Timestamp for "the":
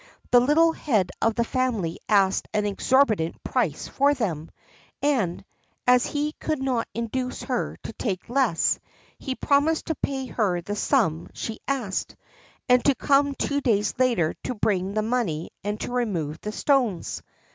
0.31-0.39, 1.35-1.43, 10.59-10.75, 14.95-15.03, 16.41-16.51